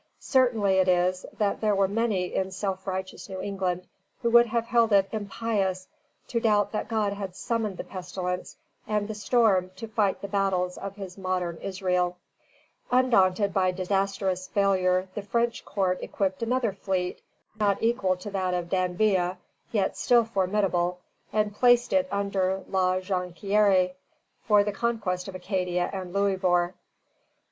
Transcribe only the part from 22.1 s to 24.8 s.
under La Jonquière, for the